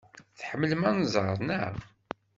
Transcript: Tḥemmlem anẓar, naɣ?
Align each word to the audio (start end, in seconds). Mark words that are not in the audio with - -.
Tḥemmlem 0.39 0.83
anẓar, 0.89 1.37
naɣ? 1.47 1.75